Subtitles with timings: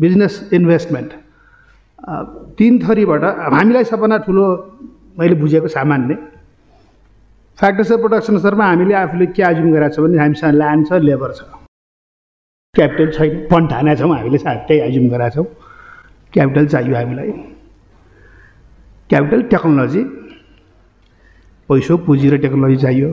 [0.00, 1.10] Business investment.
[2.58, 4.44] तिन थरीबाट हामीलाई सबभन्दा ठुलो
[5.18, 6.14] मैले बुझेको सामान्य
[7.58, 11.32] फ्याक्टर्स अफ प्रोडक्सन स्तरमा हामीले आफूले के आजुम गरेको छ भने हामीसँग ल्यान्ड छ लेबर
[11.32, 11.40] छ।
[12.74, 15.46] क्यापिटल छैन फन्ड हानेका छौँ हामीले त्यही आजुम गरेका छौँ।
[16.32, 17.30] क्यापिटल चाहियो हामीलाई।
[19.10, 20.02] क्यापिटल टेक्नोलोजी
[21.68, 23.10] पैसो पुँजी र टेक्नोलोजी चाहियो।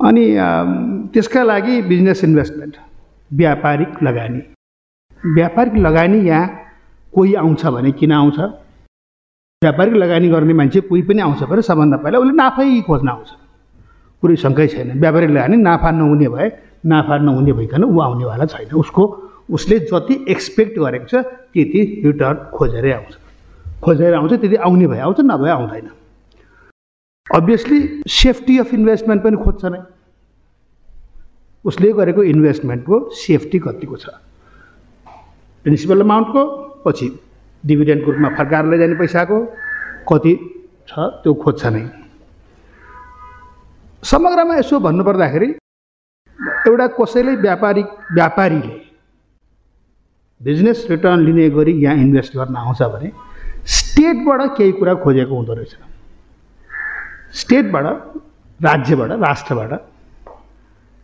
[0.00, 0.24] अनि
[1.12, 2.74] त्यसका लागि बिजनेस इन्भेस्टमेन्ट
[3.30, 4.40] व्यापारिक लगानी।
[5.24, 6.48] व्यापारिक लगानी यहाँ
[7.12, 8.38] कोही आउँछ भने किन आउँछ?
[9.62, 13.28] व्यापारिक लगानी गर्ने मान्छे कोही पनि आउँछ भने सबभन्दा पहिला उसले नाफै खोज्न आउँछ।
[14.22, 16.48] कुनै शङ्कै छैन। व्यापारिक लगानी नाफा नहुने भए
[16.86, 19.02] नाफा नहुने भइकन ऊ आउनेवाला छैन। उसको
[19.52, 21.14] उसले जति एक्सपेक्ट गरेको छ
[21.52, 23.12] त्यति रिटर्न खोजेरै आउँछ।
[23.84, 25.88] खोजेर आउँछ त्यति आउने भए आउँछ नभए आउँदैन।
[27.26, 29.80] अभियसली सेफ्टी अफ इन्भेस्टमेन्ट पनि खोज्छ नै।
[31.64, 34.08] उसले गरेको इन्भेस्टमेन्टको सेफ्टी कतिको छ?
[35.64, 36.42] प्रिन्सिपल अमाउन्टको
[36.84, 37.08] पछि
[37.64, 39.38] डिभिडेन्डको रूपमा फर्काएर लैजाने पैसाको
[40.08, 40.32] कति
[40.88, 41.82] छ त्यो खोज्छ नै।
[44.02, 45.48] समग्रमा यसो भन्नुपर्दाखेरि
[46.68, 48.76] एउटा कसैले व्यापारिक व्यापारीले
[50.40, 53.12] बिजनेस रिटर्न लिने गरी यहाँ इन्भेस्ट गर्न आउँछ भने
[53.76, 55.74] स्टेटबाट केही कुरा खोजेको हुँदो रहेछ।
[57.40, 57.86] स्टेटबाट
[58.60, 59.72] राज्यबाट राष्ट्रबाट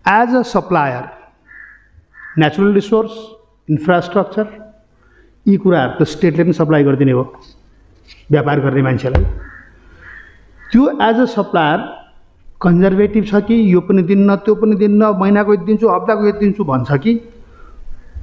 [0.05, 1.05] as a supplier
[2.39, 3.13] natural resource
[3.69, 4.47] infrastructure
[5.47, 7.25] यी कुराहरू त स्टेटले पनि सप्लाई गरिदिने हो
[8.31, 9.25] व्यापार गर्ने मान्छेलाई।
[10.73, 11.81] त्यो एज अ सप्लायर
[12.63, 16.65] कन्जर्भेटिभ छ कि यो पनि दिन्न त्यो पनि दिन्न महिनाको यति दिन्छु हप्ताको यति दिन्छु
[16.65, 17.13] भन्छ कि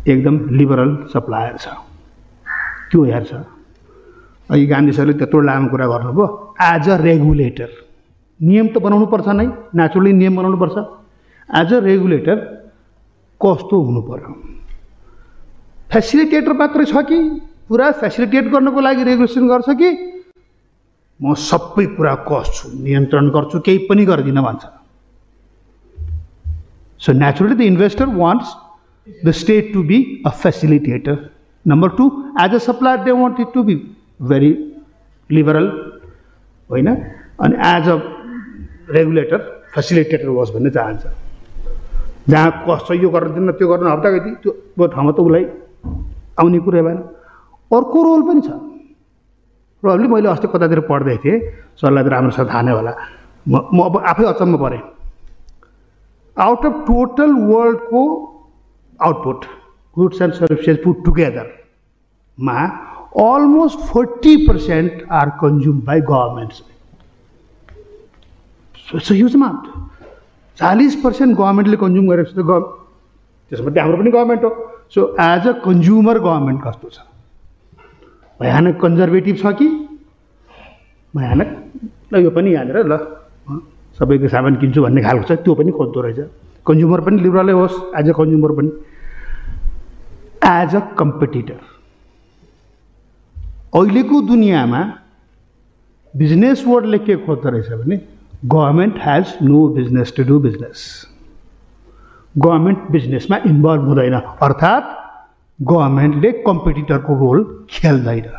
[0.08, 1.68] एकदम लिबरल सप्लायर छ।
[2.92, 3.34] त्यो हेर्छ।
[4.52, 6.26] अघि गान्धी सरले त्यत्रो लामो कुरा गर्नुभयो।
[6.62, 7.70] एज अ रेगुलेटर
[8.40, 10.76] नियम त बनाउनु पर्छ नै नेचुरली नियम बनाउनु पर्छ।
[11.50, 12.38] एज अ रेगुलेटर
[13.42, 14.32] कस्तो हुनु पर्यो?
[15.94, 17.18] फेसिलिटेटर मात्रै छ कि?
[17.70, 19.90] पुरा फेसिलिटेट गर्नको लागि रेगुलेसन गर्छ कि?
[21.20, 24.64] म सबै कुरा कस्छु नियन्त्रण गर्छु केही पनि गर्दिनँ भन्छ।
[27.00, 28.50] So naturally the investor wants
[29.26, 31.18] the state to be a facilitator
[31.66, 32.06] number two
[32.42, 33.76] as a supplier they want it to be
[34.30, 34.52] very
[35.30, 35.68] liberal
[36.70, 36.88] होइन?
[37.44, 37.98] अनि एज अ
[38.98, 39.40] रेगुलेटर
[39.76, 41.04] फेसिलिटेटर होस् भन्ने चाहन्छ
[42.30, 45.46] जहाँ कस्तो यो गर्न दिन्न त्यो गर्न हप्ता त्यो ठाउँमा त उसलाई
[46.40, 46.98] आउने कुरै भएन।
[47.72, 48.50] अर्को रोल पनि छ।
[49.84, 51.40] प्रब्लम मैले अस्ति कतातिर पढ्दै थिएँ।
[51.82, 52.92] सरलाई त राम्रोसँग थाहा नै होला।
[53.48, 54.82] म म अब आफै अचम्म परेँ।
[56.38, 58.02] आउट अफ टोटल वर्ल्डको
[59.00, 59.46] output
[59.98, 62.60] goods and services put टुगेदरमा
[63.24, 66.62] almost forty percent are consume by governments
[69.12, 69.64] huge amount
[70.58, 72.52] चालिस पर्सेन्ट गभर्मेन्टले कन्ज्युम गरेपछि त ग
[73.52, 74.50] त्यसमध्ये हाम्रो पनि गभर्मेन्ट हो।
[74.96, 77.00] So as a consumer government कस्तो छ
[78.40, 79.68] भयानक कन्जर्भेटिभ छ कि
[81.14, 81.60] भयानक
[82.14, 82.98] ल यो पनि यहाँनिर ल
[84.00, 86.20] सबैको सामान किन्छु भन्ने खालको छ त्यो पनि खोज्दो रहेछ
[86.66, 88.72] कन्ज्युमर पनि लिबरलै होस् एज अ कन्ज्युमर पनि
[90.50, 91.60] एज अ कम्पिटिटर
[93.74, 94.82] अहिलेको दुनियाँमा
[96.14, 97.98] बिजनेस वर्डले के खोज्दो रहेछ भने
[98.54, 100.86] government has no business to do business
[102.36, 104.86] government बिजनेसमा इन्भल्भ हुँदैन। अर्थात्
[105.60, 108.30] गभर्मेन्टले कम्पिटिटरको रोल खेल्दैन।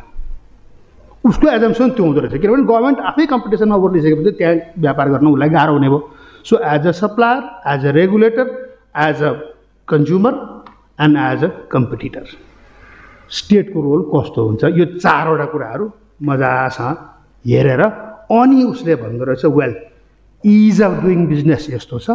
[1.25, 5.73] उसको एजम्सन त्यो हुँदो रहेछ। किनभने गभर्मेन्ट आफै कम्पिटिसनमा ओर्लिसकेपछि त्यहाँ व्यापार गर्न उसलाई गाह्रो
[5.73, 6.01] हुने भयो।
[6.45, 7.43] So as a supplier
[7.75, 8.47] as a regulator
[9.07, 9.33] as a
[9.89, 10.35] consumer
[11.01, 12.25] and as a competitor
[13.31, 14.65] स्टेटको रोल कस्तो हुन्छ?
[14.65, 15.91] यो चारवटा कुराहरू
[16.23, 16.97] मजासँग
[17.45, 19.75] हेरेर अनि उसले भन्दो रहेछ well
[20.45, 22.11] ease of doing business यस्तो छ।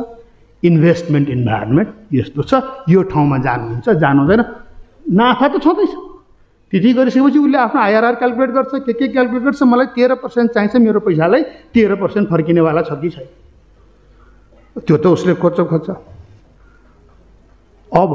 [0.64, 2.53] इन्भेस्टमेन्ट इन्भाइरोमेन्ट यस्तो छ
[2.90, 4.42] यो ठाउँमा जानुहुन्छ जानु हुँदैन
[5.09, 5.94] नाफा त छँदैछ।
[6.74, 10.75] त्यति गरिसकेपछि उसले आफ्नो आइआरआर क्यालकुलेट गर्छ के के क्यालकुलेट गर्छ मलाई तेह्र पर्सेन्ट चाहिन्छ
[10.86, 11.42] मेरो पैसालाई
[11.74, 13.28] तेह्र पर्सेन्ट फर्किनेवाला छ कि छैन।
[14.86, 15.90] त्यो त उसले खोज्छ खोज्छ
[17.92, 18.12] अब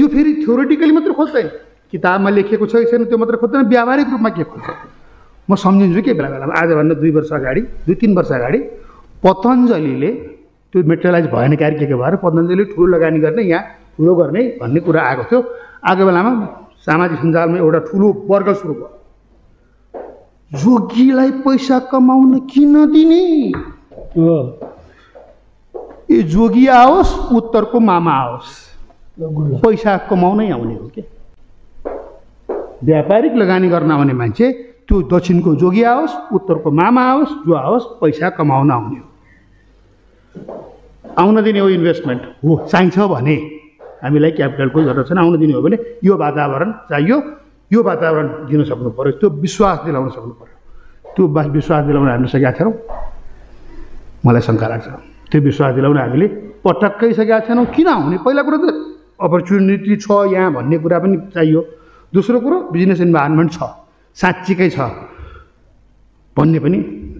[0.00, 1.48] यो फेरि थ्योरिटिकली मात्रै खोज्दैन।
[1.92, 4.68] किताबमा लेखिएको छ कि छैन त्यो मात्रै खोज्दैन। व्यावहारिक रूपमा के खोज्छ?
[5.48, 8.58] म सम्झिन्छु के बेला बेलामा आजभन्दा दुई वर्ष अगाडि दुई तिन वर्ष अगाडि
[9.22, 10.10] पतञ्जलीले
[10.72, 13.62] त्यो मेटेरियलाइज भएन क्यारे के के भएर पतञ्जली ठुलो लगानी गर्ने यहाँ
[13.96, 15.40] ठुलो गर्ने भन्ने कुरा आएको थियो।
[15.84, 16.32] आएको बेलामा
[16.86, 18.88] सामाजिक सञ्जालमा एउटा ठुलो वर्ग सुरु भयो।
[20.52, 23.22] जोगीलाई पैसा कमाउन किन दिने?
[26.10, 28.50] ए जोगी आओस् उत्तरको मामा आओस्।
[29.62, 31.02] पैसा कमाउनै आउने हो कि
[32.84, 34.52] व्यापारिक लगानी गर्न आउने मान्छे
[34.88, 39.06] त्यो दक्षिणको जोगी आओस् उत्तरको मामा आओस् जो आओस् पैसा कमाउन आउने हो।
[41.18, 43.36] आउन दिने हो इन्भेस्टमेन्ट हो चाहिन्छ भने
[44.02, 47.16] हामीलाई क्यापिटलको जरुरत छैन आउन दिने हो भने यो वातावरण चाहियो
[47.70, 50.56] यो वातावरण दिन सक्नु पऱ्यो त्यो विश्वास दिलाउन सक्नु पऱ्यो
[51.14, 51.24] त्यो
[51.56, 52.74] विश्वास दिलाउन हामीले सकेका छैनौँ।
[54.26, 54.88] मलाई शङ्का लाग्छ।
[55.30, 56.26] त्यो विश्वास दिलाउन हामीले
[56.64, 58.16] पटक्कै सकेका छैनौँ। किन हुने?
[58.24, 58.66] पहिला कुरो त
[59.20, 61.60] अपर्च्युनिटी छ यहाँ भन्ने कुरा पनि चाहियो।
[62.12, 63.60] दोस्रो कुरो बिजनेस इन्भाइरोमेन्ट छ।
[64.16, 64.78] साँच्चीकै छ
[66.36, 66.78] भन्ने पनि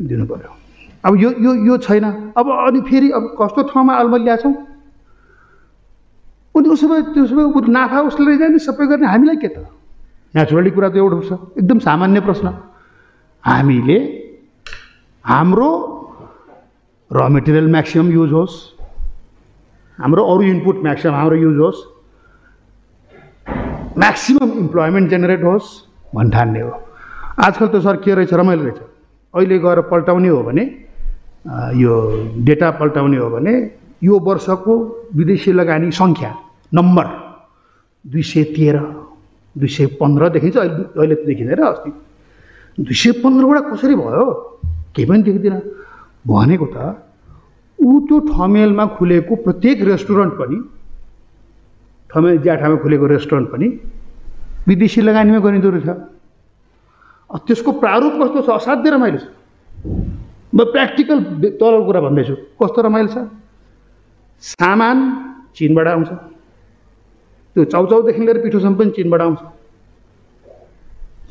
[0.08, 0.61] दिनु पऱ्यो
[1.04, 2.04] अब यो यो यो छैन।
[2.36, 4.54] अब अनि फेरि अब कस्तो ठाउँमा अलमल ल्याएछौँ
[6.54, 9.66] अनि उसो भए त्यसो भए नाफा उसले लैजाने सबै गर्ने हामीलाई के त?
[10.34, 12.46] नेचुरली कुरा त एउटा छ एकदम सामान्य प्रश्न।
[13.44, 13.98] हामीले
[15.24, 15.70] हाम्रो
[17.10, 18.54] र मेटेरियल म्याक्सिमम् युज होस्।
[19.98, 21.80] हाम्रो अरू इनपुट म्याक्सिमम् हाम्रो युज होस्।
[23.98, 25.68] म्याक्सिमम् इम्प्लोइमेन्ट जेनेरेट होस्
[26.14, 26.72] भन्ठान्ने हो।
[27.42, 28.32] आजकल त सर के रहेछ?
[28.32, 28.80] रमाइलो रहेछ।
[29.34, 30.64] अहिले गएर पल्टाउने हो भने
[31.44, 31.92] यो
[32.46, 33.54] डेटा पल्टाउने हो भने
[34.02, 34.74] यो वर्षको
[35.16, 36.30] विदेशी लगानी सङ्ख्या
[36.74, 37.06] नम्बर
[38.04, 38.78] दुई सय तेह्र
[39.58, 41.90] दुई सय पन्ध्र देखिन्छ अहिले अहिले त देखिँदैन अस्ति।
[42.78, 44.24] दुई सय पन्ध्रबाट कसरी भयो?
[44.94, 45.60] केही पनि देख्दिनँ।
[46.26, 46.76] भनेको त
[47.78, 50.58] ऊ त्यो ठमेलमा खुलेको प्रत्येक रेस्टुरेन्ट पनि
[52.10, 53.68] ठमेल ज्याठामा खुलेको रेस्टुरेन्ट पनि
[54.68, 55.88] विदेशी लगानीमा गरिँदो रहेछ।
[57.46, 58.48] त्यसको प्रारूप कस्तो छ?
[58.62, 59.26] असाध्य रमाइलो छ
[60.62, 61.18] म प्र्याक्टिकल
[61.58, 63.18] तरल कुरा भन्दैछु। कस्तो रमाइलो छ?
[64.42, 64.96] सामान
[65.56, 66.10] चिनबाट आउँछ।
[67.54, 69.40] त्यो चाउचाउदेखि लिएर पिठोसम्म पनि चिनबाट आउँछ।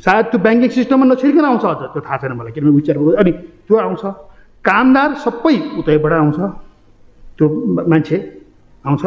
[0.03, 3.31] सायद त्यो ब्याङ्किङ सिस्टममा नछिर्कन आउँछ अझ। त्यो थाहा छैन मलाई किनभने विचार अनि
[3.67, 4.03] त्यो आउँछ।
[4.65, 6.39] कामदार सबै उतैबाट आउँछ।
[7.37, 7.45] त्यो
[7.87, 8.17] मान्छे
[8.85, 9.03] आउँछ।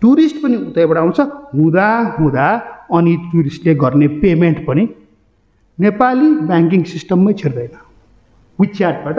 [0.00, 1.18] टुरिस्ट पनि उतैबाट आउँछ।
[1.56, 1.88] हुँदा
[2.18, 2.46] हुँदा
[2.92, 4.84] अनि टुरिस्टले गर्ने पेमेन्ट पनि
[5.78, 7.74] नेपाली ब्याङ्किङ सिस्टममै छिर्दैन।
[8.58, 9.18] विच्याटबाट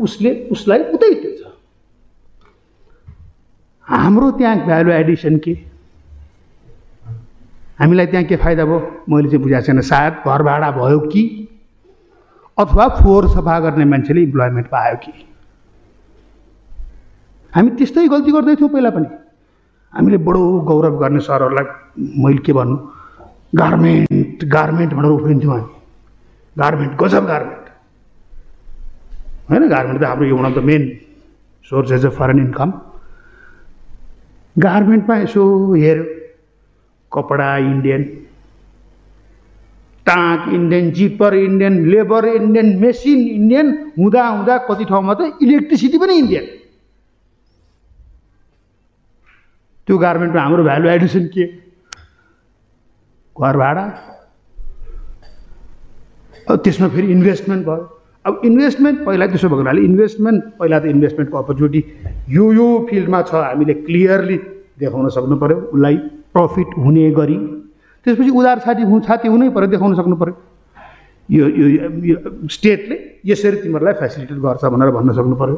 [0.00, 1.42] उसले उसलाई उतै दिन्छ
[3.86, 5.52] हाम्रो त्यहाँ भ्यालु एडिसन के?
[7.80, 8.78] हामीलाई त्यहाँ के फाइदा भयो?
[9.08, 11.22] मैले चाहिँ बुझाएको छैन। सायद घर भाडा भयो कि?
[12.58, 15.12] अथवा फोहोर सफा गर्ने मान्छेले इम्प्लोइमेन्ट पायो कि?
[17.52, 19.08] हामी त्यस्तै गल्ती गर्दैथ्यौँ पहिला पनि।
[19.94, 21.66] हामीले बडो गौरव गर्ने सरहरूलाई
[22.24, 22.76] मैले के भन्नु?
[23.54, 25.72] गार्मेन्ट गार्मेन्ट भनेर उफ्रिन्थ्यौँ हामी।
[26.56, 27.63] गार्मेन्ट गजब गार्मेन्ट
[29.50, 30.82] होइन गार्मेन्ट त हाम्रो one of the main
[31.70, 32.70] sources of foreign income
[34.56, 35.42] गार्मेन्टमा यसो
[35.74, 36.04] हेऱ्यो
[37.12, 38.02] कपडा Indian
[40.06, 43.66] टाँक Indian zipper Indian labour Indian machine Indian
[43.98, 46.46] हुँदा हुँदा कति ठाउँमा त इलेक्ट्रिसिटी पनि इन्डियन
[49.88, 51.44] त्यो गार्मेन्टमा हाम्रो भ्यालु एडिसन के?
[53.36, 53.84] घर भाडा।
[56.48, 57.93] त्यसमा फेरि इन्भेस्टमेन्ट भयो।
[58.24, 61.80] अब इन्भेस्टमेन्ट पहिला त्यसो भएको हुनाले इन्भेस्टमेन्ट पहिला त इन्भेस्टमेन्टको अपर्च्युनिटी
[62.36, 64.36] यो यो फिल्डमा छ हामीले क्लियरली
[64.80, 65.96] देखाउन सक्नु पऱ्यो उसलाई
[66.32, 67.36] प्रफिट हुने गरी।
[68.06, 70.34] त्यसपछि उधार छाती हु छाती हुनै पऱ्यो देखाउन सक्नु पऱ्यो
[71.28, 71.44] यो
[72.08, 72.16] यो
[72.56, 75.56] स्टेटले यसरी तिमीहरूलाई फेसिलिटेट गर्छ भनेर भन्न सक्नु पऱ्यो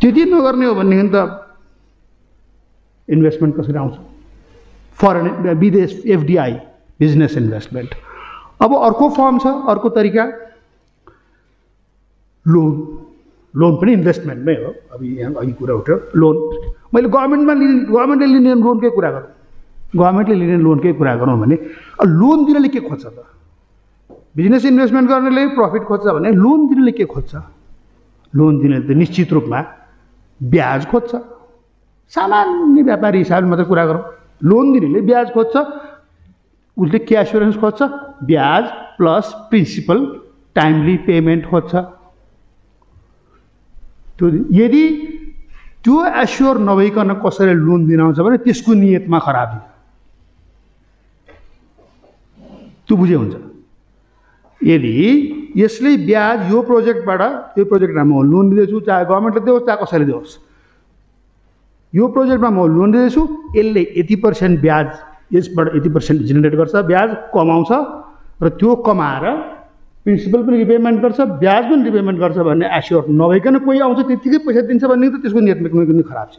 [0.00, 1.16] त्यति नगर्ने हो भनेदेखि त
[3.08, 3.94] इन्भेस्टमेन्ट कसरी आउँछ?
[4.98, 5.26] फरेन
[5.58, 6.52] विदेश एफडिआई
[7.00, 7.90] बिजनेस इन्भेस्टमेन्ट
[8.64, 10.24] अब अर्को फर्म छ अर्को तरिका।
[12.46, 12.72] लोन
[13.54, 16.36] लोन पनि इन्भेस्टमेन्टमै हो। अब यहाँ अघि कुरा उठ्यो। लोन
[16.94, 19.30] मैले गभर्मेन्टमा लिने गभर्मेन्टले लिने लोनकै कुरा गरौँ।
[19.96, 21.56] गभर्मेन्टले लिने लोनकै कुरा गरौँ भने
[22.04, 23.18] लोन दिनेले के खोज्छ त?
[24.36, 27.32] बिजनेस इन्भेस्टमेन्ट गर्नेले प्रफिट खोज्छ भने लोन दिनेले के खोज्छ?
[28.34, 29.60] लोन दिने त निश्चित रूपमा
[30.40, 31.10] ब्याज खोज्छ।
[32.12, 34.04] सामान्य व्यापारी हिसाबले मात्रै कुरा गरौँ।
[34.44, 35.56] लोन दिनेले ब्याज खोज्छ।
[36.76, 37.82] उसले के एस्योरेन्स खोज्छ।
[38.28, 38.64] ब्याज
[38.98, 39.98] प्लस प्रिन्सिपल
[40.56, 41.74] टाइमली पेमेन्ट खोज्छ।
[44.18, 44.84] त्यो यदि
[45.84, 49.58] त्यो एस्योर नभइकन कसैले लोन दिन आउँछ भने त्यसको नियतमा खराबी
[52.88, 53.34] त्यो बुझे हुन्छ।
[54.60, 54.94] यदि
[55.56, 60.32] यसले ब्याज यो प्रोजेक्टबाट यो प्रोजेक्टमा म लोन दिँदैछु चाहे गभर्मेन्टले दियोस् चाहे कसैले दियोस्
[61.92, 63.22] यो प्रोजेक्टमा म लोन दिँदैछु
[63.56, 64.88] यसले यति पर्सेन्ट ब्याज
[65.34, 67.70] यसबाट यति पर्सेन्ट जेनेरेट गर्छ ब्याज कमाउँछ
[68.42, 69.24] र त्यो कमाएर
[70.06, 74.60] प्रिन्सिपल पनि रिपेमेन्ट गर्छ ब्याज पनि रिपेमेन्ट गर्छ भन्ने एस्योर नभइकन कोही आउँछ त्यत्तिकै पैसा
[74.68, 75.40] दिन्छ भने त त्यसको
[75.72, 76.38] कुनै कुनै खराब छ।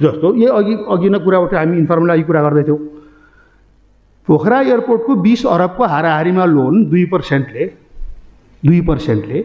[0.00, 2.78] जस्तो यो अघि अघि नै कुरा उठ्यो हामी इन्फर्मल अघि कुरा गर्दैथ्यौँ।
[4.28, 7.64] पोखरा एयरपोर्टको बिस अरबको हाराहारीमा लोन दुई पर्सेन्टले
[8.62, 9.38] दुई पर्सेन्टले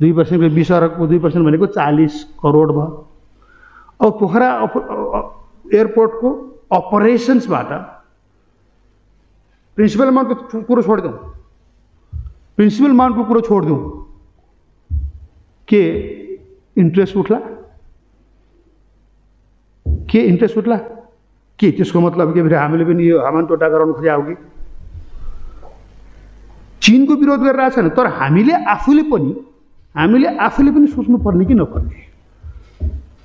[0.00, 2.90] दुई पर्सेन्टको बिस अरबको दुई पर्सेन्ट भनेको चालिस करोड भयो।
[4.02, 4.48] अब पोखरा
[5.74, 6.28] एयरपोर्टको
[6.72, 7.70] अपरेसन्सबाट
[9.78, 11.16] प्रिन्सिपल अमाउन्टको कुरो छोडिदिउँ।
[12.58, 13.80] प्रिन्सिपल अमाउन्टको कुरो छोडिदिउँ
[15.68, 15.82] के
[16.76, 17.38] इन्ट्रेस्ट उठ्ला?
[20.10, 20.76] के इन्ट्रेस्ट उठ्ला?
[21.58, 21.70] के?
[21.70, 24.34] त्यसको मतलब के फेरि हामीले पनि यो हामान टोटा गराउनु खोजे कि
[26.82, 29.30] चिनको विरोध गरिरहेको छैन तर हामीले आफूले पनि
[29.94, 31.96] हामीले आफूले पनि सोच्नुपर्ने कि नपर्ने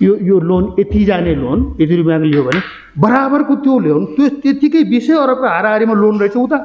[0.06, 2.62] यो यो लोन यति जाने लोन यति रुपियाँको लियो भने
[3.02, 6.60] बराबरको त्यो लोन त्यो त्यतिकै बिसै अरबको हाराहारीमा लोन रहेछ उता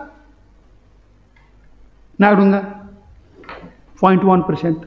[2.20, 2.60] नागढुङ्गा
[4.00, 4.78] पोइन्ट वान पर्सेन्ट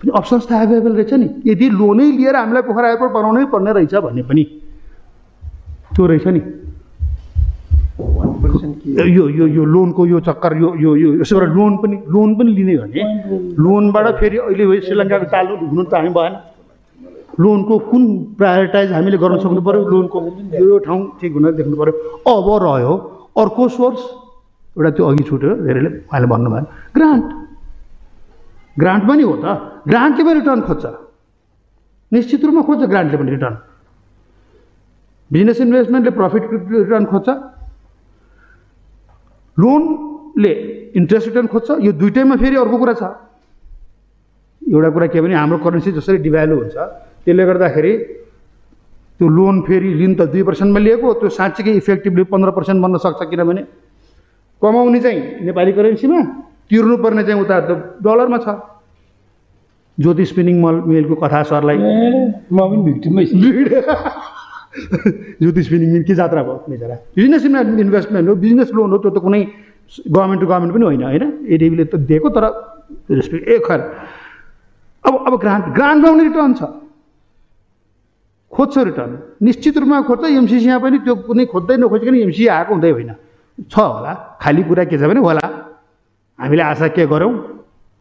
[0.00, 3.94] पनि अप्सन्स त एभाइलेबल रहेछ नि। यदि लोनै लिएर हामीलाई पोखरा एयरपोर्ट बनाउनै पर्ने रहेछ
[4.06, 4.44] भने पनि
[5.94, 6.42] त्यो रहेछ नि।
[8.88, 12.50] यो यो यो लोनको यो चक्कर यो यो यो यसो गरेर लोन पनि लोन पनि
[12.58, 13.02] लिने भने
[13.58, 16.34] लोनबाट फेरि अहिले श्रीलङ्काको चालु हुनु त हामी भएन।
[17.42, 18.02] लोनको कुन
[18.38, 20.18] प्रायोरिटाइज हामीले गर्न सक्नु पऱ्यो लोनको
[20.62, 21.94] यो ठाउँ ठिक हुन देख्नु पऱ्यो
[22.34, 22.94] अब रह्यो
[23.42, 24.00] अर्को सोर्स
[24.78, 27.26] एउटा त्यो अघि छुट्यो धेरैले उहाँले भन्नुभयो ग्रान्ट।
[28.78, 29.46] ग्रान्ट पनि हो त।
[29.90, 30.84] ग्रान्टले पनि रिटर्न खोज्छ।
[32.12, 33.54] निश्चित रूपमा खोज्छ ग्रान्टले पनि रिटर्न।
[35.30, 37.28] बिजनेस इन्भेस्टमेन्टले प्रफिट रिटर्न खोज्छ।
[39.56, 40.52] लोनले
[40.94, 43.02] इन्ट्रेस्ट रिटर्न खोज्छ। यो दुइटैमा फेरि अर्को कुरा छ।
[44.62, 46.76] एउटा कुरा के भने हाम्रो करेन्सी जसरी डिभ्यालु हुन्छ
[47.26, 47.92] त्यसले गर्दाखेरि
[49.18, 53.20] त्यो लोन फेरि लिन त दुई पर्सेन्टमा लिएको त्यो साँच्चीकै इफेक्टिभली पन्ध्र पर्सेन्ट बन्न सक्छ
[53.26, 53.62] किनभने
[54.62, 56.20] कमाउने चाहिँ नेपाली करेन्सीमा
[56.70, 57.70] तिर्नुपर्ने चाहिँ उता त
[58.02, 58.48] डलरमा छ।
[59.98, 63.36] ज्योति स्पिनिङ मल मिलको कथा सरलाई। म पनि भिक्टिमै छु।
[65.42, 66.64] ज्योति स्पिनिङ मिल के जात्रा भयो?
[66.70, 67.44] बिचरा बिजनेस
[67.84, 69.42] इन्भेस्टमेन्ट हो बिजनेस लोन हो त्यो त कुनै
[70.06, 71.24] गभर्मेन्ट टु गभर्मेन्ट पनि होइन होइन?
[71.48, 72.44] एडिबीले त दिएको तर
[73.10, 73.80] ए खर।
[75.04, 76.62] अब अब ग्रान्ट ग्रान्टमा पनि रिटर्न छ।
[78.52, 79.12] खोज्छ रिटर्न।
[79.42, 83.10] निश्चित रूपमा खोज्छ एमसिसीमा पनि त्यो कुनै खोज्दै नखोजिकन एमसिसी आएको हुँदै होइन।
[83.58, 84.12] छ होला।
[84.42, 85.44] खाली कुरा के छ भने होला।
[86.38, 87.32] हामीले आशा के गऱ्यौँ?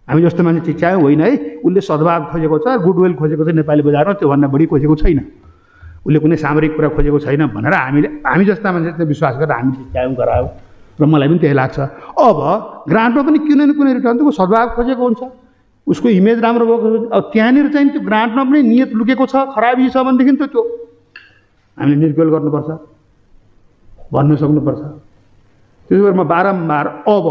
[0.07, 1.31] हामी जस्तो मान्छे चिच्यायौँ होइन है?
[1.65, 5.19] उसले सद्भाव खोजेको छ गुडविल खोजेको छ नेपाली बजारमा त्योभन्दा बढी खोजेको छैन।
[6.05, 9.71] उसले कुनै सामरिक कुरा खोजेको छैन भनेर हामीले हामी जस्ता मान्छे चाहिँ विश्वास गरेर हामी
[9.75, 10.49] चिच्यायौँ गरायौँ
[10.99, 11.77] र मलाई पनि त्यही लाग्छ।
[12.15, 12.37] अब
[12.87, 15.21] ग्रान्टमा पनि कुनै न कुनै रिटर्न त सद्भाव खोजेको हुन्छ।
[15.87, 19.97] उसको इमेज राम्रो भएको। अब त्यहाँनिर चाहिँ त्यो ग्रान्टमा पनि नियत लुकेको छ खराबी छ
[20.05, 20.61] भनेदेखि त त्यो
[21.77, 22.69] हामीले निर्गोल गर्नुपर्छ।
[24.13, 24.81] भन्न सक्नुपर्छ।
[25.89, 27.25] त्यसो भएर म बारम्बार अब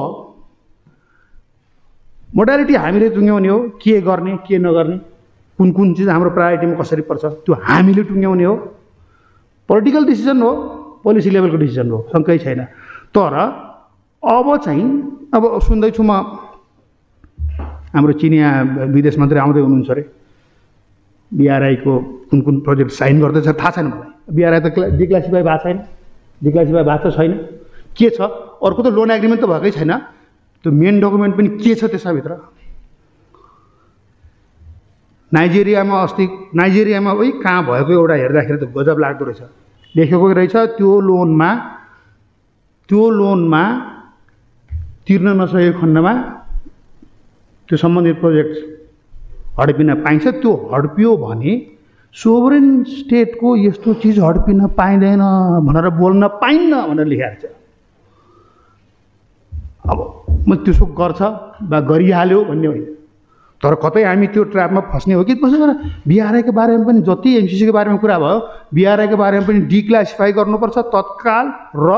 [2.36, 4.96] मोडालिटी हामीले टुङ्ग्याउने हो के गर्ने के नगर्ने
[5.58, 8.54] कुन कुन चिज हाम्रो प्रायोरिटीमा कसरी पर्छ त्यो हामीले टुङ्ग्याउने हो।
[9.68, 10.50] पोलिटिकल डिसिजन हो
[11.04, 12.60] पोलिसी लेभलको डिसिजन हो शङ्कै छैन।
[13.14, 13.34] तर
[14.22, 14.84] अब चाहिँ
[15.34, 16.12] अब सुन्दैछु म
[17.96, 18.48] हाम्रो चिनिया
[18.92, 20.04] विदेश मन्त्री आउँदै हुनुहुन्छ अरे।
[21.32, 21.92] बिआरआईको
[22.30, 25.78] कुन कुन प्रोजेक्ट साइन गर्दैछ थाहा छैन मलाई। बिआरआई त क्ला डिक्लासिफाई भएको छैन।
[26.44, 27.32] डिक्लासिफाई भएको छैन।
[27.96, 28.20] के छ?
[28.62, 29.92] अर्को त लोन एग्रिमेन्ट त भएकै छैन।
[30.64, 32.32] त्यो मेन डकुमेन्ट पनि के छ त्यसभित्र?
[35.32, 39.42] नाइजेरियामा अस्ति नाइजेरियामा ओइ कहाँ भएको एउटा हेर्दाखेरि त गजब लाग्दो रहेछ।
[39.94, 41.50] लेखेको रहेछ त्यो लोनमा
[42.88, 43.62] त्यो लोनमा
[45.06, 46.12] तिर्न नसकेको खण्डमा
[47.68, 48.54] त्यो सम्बन्धित प्रोजेक्ट
[49.58, 51.52] हडपिन पाइन्छ। त्यो हडपियो भने
[52.14, 55.22] सोभरेन स्टेटको यस्तो चिज हडपिन पाइँदैन
[55.66, 57.44] भनेर बोल्न पाइन्न भनेर लेखाएको छ।
[59.90, 59.98] अब
[60.48, 61.20] म त्यसो गर्छ
[61.70, 62.84] वा गरिहाल्यो भन्ने होइन।
[63.60, 65.34] तर कतै हामी त्यो ट्र्यापमा फस्ने हो कि?
[65.40, 65.76] त्यसो गरेर
[66.08, 68.38] बिआरआईको बारेमा पनि जति एमसिसीको बारेमा कुरा भयो
[68.74, 71.46] बिआरआईको बारेमा पनि डिक्लासिफाई गर्नुपर्छ तत्काल
[71.86, 71.88] र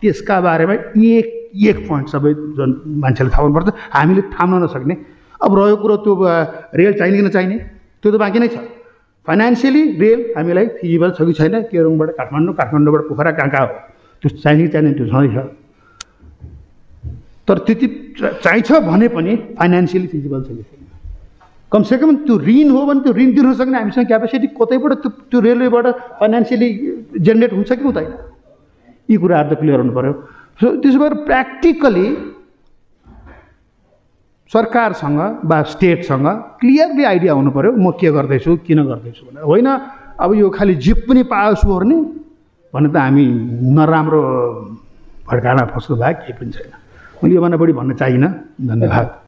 [0.00, 0.74] त्यसका बारेमा
[1.12, 1.26] एक
[1.68, 2.70] एक पोइन्ट सबै जन
[3.02, 4.94] मान्छेले थाहा हुनुपर्छ। हामीले थाम्न नसक्ने।
[5.42, 6.14] अब रह्यो कुरो त्यो
[6.78, 7.56] रेल चाहिने कि नचाहिने?
[8.02, 8.56] त्यो त बाँकी नै छ।
[9.28, 11.54] फाइनेन्सियली रेल हामीलाई फिजिबल छ कि छैन?
[11.72, 13.72] केरङबाट काठमाडौँ काठमाडौँबाट पोखरा कहाँ कहाँ हो?
[14.22, 15.36] त्यो चाहिने कि चाहिने त्यो छँदैछ
[17.48, 17.86] तर त्यति
[18.20, 20.64] चाहिन्छ भने पनि फाइनेन्सियली फिजिबल छैन
[21.72, 25.86] कमसेकम त्यो ऋण हो भने त्यो ऋण तिर्न सक्ने हामीसँग क्यापेसिटी कतैबाट त्यो त्यो रेलवेबाट
[26.20, 26.68] फाइनेन्सियली
[27.26, 28.12] जेनेरेट हुन्छ कि हुँदैन?
[29.08, 30.12] यी कुराहरू त क्लियर हुनु पऱ्यो
[30.60, 32.06] सो त्यसो भएर प्र्याक्टिकली
[34.50, 36.26] सरकारसँग वा स्टेटसँग
[36.60, 39.68] क्लियरली आइडिया हुनु पऱ्यो म के गर्दैछु किन गर्दैछु भनेर। होइन
[40.24, 41.96] अब यो खालि जिप पनि पाओस् ओर्ने
[42.72, 43.24] भने त हामी
[43.76, 44.20] नराम्रो
[45.28, 46.72] भड्काना फस्नु भए केही पनि छैन।
[47.24, 48.28] म योभन्दा बढी भन्न चाहिनँ
[48.68, 49.18] धन्यवाद।